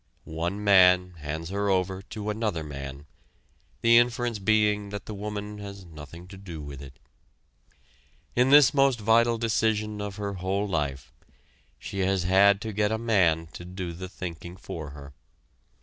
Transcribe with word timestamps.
One 0.23 0.63
man 0.63 1.11
hands 1.19 1.49
her 1.49 1.69
over 1.69 2.01
to 2.01 2.31
another 2.31 2.63
man, 2.63 3.05
the 3.81 3.99
inference 3.99 4.39
being 4.39 4.89
that 4.89 5.05
the 5.05 5.13
woman 5.13 5.59
has 5.59 5.85
nothing 5.85 6.27
to 6.29 6.37
do 6.37 6.59
with 6.59 6.81
it. 6.81 6.97
In 8.35 8.49
this 8.49 8.73
most 8.73 8.99
vital 8.99 9.37
decision 9.37 10.01
of 10.01 10.15
her 10.15 10.33
whole 10.33 10.67
life, 10.67 11.13
she 11.77 11.99
has 11.99 12.23
had 12.23 12.61
to 12.61 12.73
get 12.73 12.91
a 12.91 12.97
man 12.97 13.45
to 13.53 13.63
do 13.63 13.93
the 13.93 14.09
thinking 14.09 14.57
for 14.57 14.89
her. 14.89 15.13